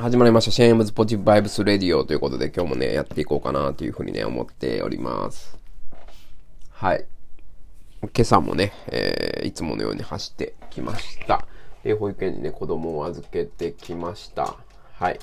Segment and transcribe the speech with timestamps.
[0.00, 0.50] 始まりました。
[0.50, 5.58] シェームズポジティブバイブスレディオということで今日もね、やっていこうかなというふうにね、思っております。
[6.70, 7.04] はい。
[8.00, 11.46] 今朝もね、えー、いつものように走ってきました。
[11.84, 14.56] で、保育園にね、子供を預けてきました。
[14.94, 15.20] はい。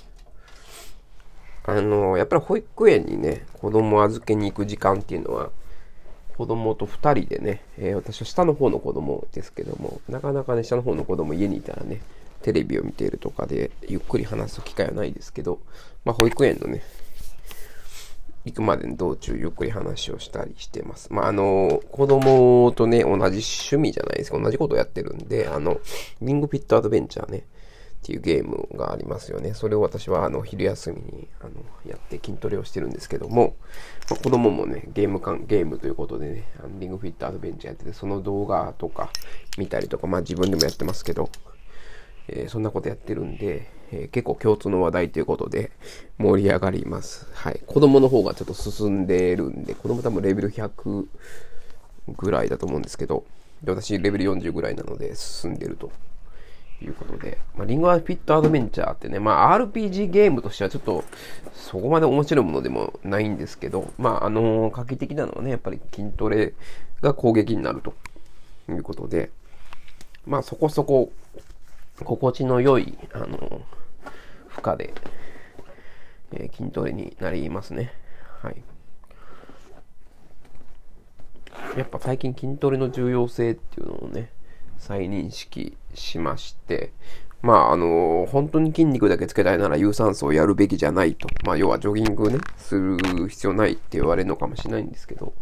[1.66, 5.50] あのやっぱり保育園にね、子供を預けに行く時間っていうのは、
[6.38, 12.00] 子供と2人でね、えー、私は下の方の子供ですけども、なかなかね、下の方の子供家にいたらね、
[12.42, 15.60] テレビを見ているとかで、ゆっくり話す機会はないですけど、
[16.06, 16.82] まあ、保育園のね、
[18.46, 21.12] 行くまでの道中、ゆっくり話をしたりしてます。
[21.12, 25.80] まあ、あの、子供とね、同じ趣味じゃないですか、同じことをやってるんで、あの、
[26.22, 27.46] リングフィットアドベンチャーね、
[27.98, 29.54] っていうゲームがありますよね。
[29.54, 31.52] それを私はあの昼休みにあの
[31.86, 33.56] やって筋トレをしてるんですけども、
[34.10, 39.10] まあ、子供もね、ゲーム感、ゲームということでね、あのリングフィットアドベンチャーやってて、その動画とか
[39.58, 41.30] 見たりとか、まあ自分でもやってますけど、
[42.28, 45.72] えー、そんなことやってるんで、えー、結構共通の話題ということで
[46.18, 47.28] 盛り上がります。
[47.34, 47.62] はい。
[47.66, 51.06] 子供の方がちょっと進んでるんで、子供多分レベル100
[52.16, 53.26] ぐらいだと思うんですけど、
[53.64, 55.92] で私レベル40ぐらいなので進んでると
[56.82, 61.04] いうことで、まあ、リンゴアフィットアドベンチャーってね、まあ、RPG ゲームとしてはちょっと、
[61.54, 66.54] そこまで面白いものでもないんですけど、まあ、あのー、画期的なのはね、やっぱり筋トレ
[67.02, 67.94] が攻撃になると
[68.70, 69.32] いうことで、
[70.28, 71.12] まあ、そこそこ、
[72.04, 73.62] 心地の良い、あの、
[74.48, 74.94] 負荷で、
[76.32, 77.94] えー、筋トレになりますね。
[78.42, 78.64] はい。
[81.78, 84.32] やっぱ最近筋トレの重要性っていうのをね、
[84.78, 86.92] 再認識しまして、
[87.42, 91.28] まあ、あの、本当に筋肉だけつけたいなら有酸素をやるべきじゃないと。
[91.46, 95.34] まあ、要はジョギングね、する必要ないって言われるのかもしれないんですけど、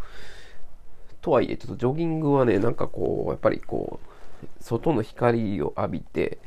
[1.22, 4.15] とはいえ、ちょっとジョギングはね、なんかこう、やっぱりこう、
[4.62, 6.40] 外の光を浴びて、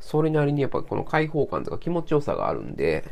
[0.00, 3.04] それなりにやっぱこの開放感とか気持ちよさがあるんで、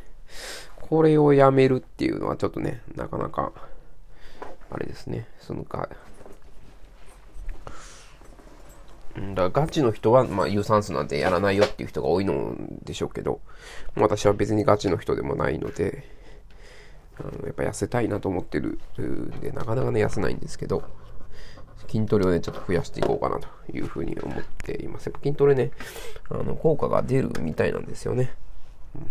[0.76, 3.52] これをやめるっていうのはちょっとね、なかなか、
[4.70, 5.88] あれですね、そのか、
[9.34, 13.40] だガチの人は、まあ、有酸素なんてやらないよっていう人が多いのでしょうけど、
[13.96, 16.04] 私は別にガチの人でもないので、
[17.18, 20.84] あのやっぱ痩せたいなと思ってるんで、なかなかね、痩せないんですけど、
[21.86, 25.12] 筋トレをね、ちょっと増やしていこうかなというふうに思っています。
[25.22, 25.70] 筋トレね、
[26.30, 28.32] あの、効果が出るみたいなんですよね。
[28.94, 29.02] うん。
[29.02, 29.10] とい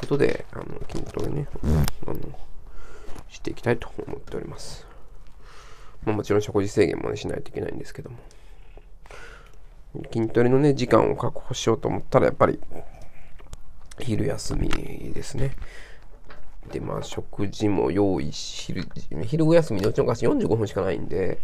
[0.00, 1.48] ことで、あの、筋トレね、
[2.06, 2.16] あの、
[3.28, 4.86] していきたいと思っております。
[6.04, 8.16] まあ、もちろん食事制限もね、しないといけないんですけども。
[10.12, 12.60] 筋トレのね、時間を確保しようと思ったら、やっぱり、
[13.98, 14.68] 昼休み
[15.12, 15.56] ですね。
[16.68, 18.88] で、まあ、食事も用意し、昼、
[19.24, 21.38] 昼休みのうちの昔45分しかないんで、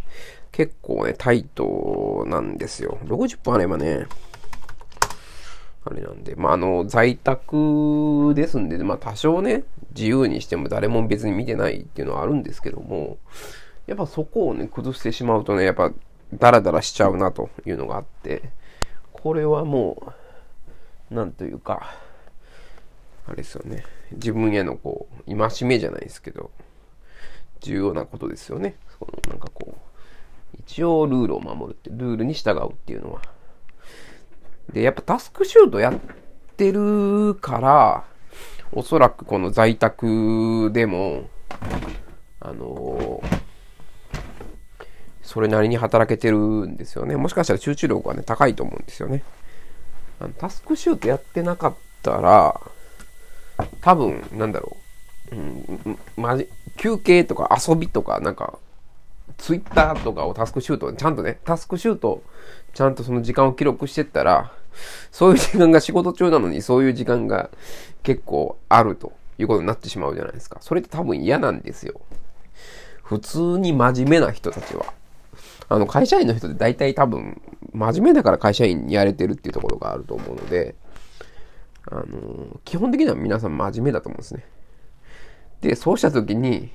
[0.51, 2.97] 結構ね、タイトなんですよ。
[3.03, 4.05] 60分あればね、
[5.85, 9.63] あれなんで、まあ、あの、在宅ですんで、まあ、多少ね、
[9.95, 13.17] 自由にしても誰も別に見てないっていうのはあるんですけども、
[13.87, 15.91] やっぱそこをね、崩してしまうとね、やっぱ、
[16.33, 18.49] ダラダラしちゃうなというのがあって、
[19.13, 20.13] これはも
[21.11, 21.95] う、なんというか、
[23.27, 23.83] あれですよね。
[24.11, 26.51] 自分へのこう、戒めじゃないですけど、
[27.59, 28.75] 重要なことですよね。
[28.97, 33.21] そのなんかこう、一応ルールを守るって、ルールに従うっていうのは。
[34.71, 35.95] で、やっぱタスクシュートやっ
[36.55, 38.03] てるから、
[38.71, 41.29] おそらくこの在宅でも、
[42.39, 43.47] あのー
[45.27, 47.17] それなりに働けてるんですよね。
[47.17, 49.23] もしかしたら集中力がね、高いと思うんですよね。
[50.21, 52.61] あのタスクシュートやってなかったら、
[53.81, 54.77] 多分、なんだろ
[55.31, 55.35] う。
[55.35, 56.47] うん、まじ、
[56.77, 58.59] 休憩とか遊びとか、なんか、
[59.37, 62.23] ツイッターとかをタスクシュート、ちゃんとね、タスクシュート、
[62.73, 64.51] ちゃんとその時間を記録してったら、
[65.11, 67.49] そういう時間が仕事中なのに、そういう時間が
[68.03, 70.59] 結構あるということになってしまうじゃないですか。
[70.61, 71.99] それって多分嫌なんですよ。
[73.03, 74.93] 普通に真面目な人たちは。
[75.69, 77.41] あの、会社員の人って大体多分、
[77.73, 80.75] 真面目だから会社員やれてるっていうところがあると思うので、
[81.89, 84.45] あの、基本的には皆さん真面目だと思うんですね。
[85.61, 86.69] で、そうした時に、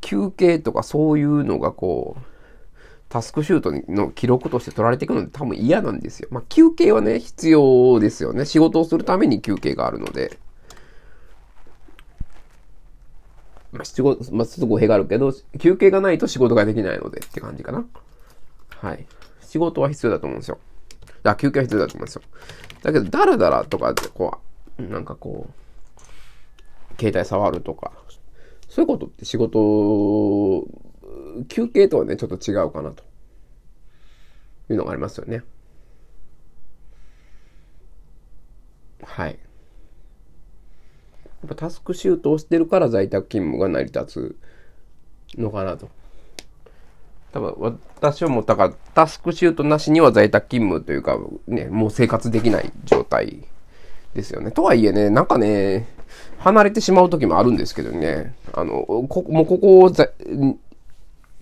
[0.00, 2.22] 休憩とかそういうのがこう、
[3.08, 6.28] タスクシュートの記録として取られていくのって多分嫌なんですよ。
[6.30, 8.44] まあ、休憩はね、必要ですよね。
[8.44, 10.38] 仕事をするために休憩があるので。
[13.72, 17.84] まあ、仕事、まあ、ちょっと語弊があるけど、休憩がないと仕事ができないのでって感じかな。
[18.80, 19.06] はい。
[19.42, 20.58] 仕事は必要だと思うんですよ。
[21.22, 22.22] あ、休憩は必要だと思うんですよ。
[22.82, 24.38] だけど、ダラダラとかって、こ
[24.78, 27.92] う、なんかこう、携帯触るとか、
[28.68, 30.66] そういうことって仕事、
[31.48, 33.04] 休憩とはね、ちょっと違うかなと。
[34.72, 35.42] いうのがありますよね。
[39.02, 39.30] はい。
[39.30, 39.36] や
[41.46, 44.36] っぱタスクシュートをしてるから在宅勤務が成り立
[45.34, 45.88] つのかなと。
[47.32, 53.44] 多分私はもうだからタスクシュートなしには在宅勤務というかね、もう生活できない状態
[54.14, 54.50] ですよね。
[54.50, 55.86] とはいえね、なんかね、
[56.38, 59.92] 離れてしまう時もあるんですけどね、あの、ここもうここ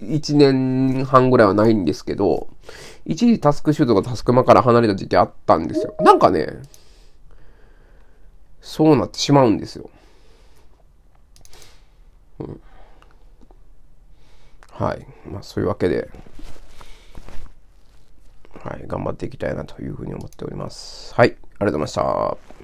[0.02, 2.49] 1年半ぐらいはないんですけど、
[3.06, 5.94] 一時タスクシュートがタスクマから離れた時期あったんですよ。
[6.00, 6.61] なんかね、
[8.61, 9.88] そうなってしまうんですよ。
[12.40, 12.61] うん。
[14.78, 15.04] はい。
[15.28, 16.08] まあそういうわけで、
[18.62, 21.12] はい、頑張っていきたいなというふうに思っております。
[21.14, 22.57] はい、ありがとうございました。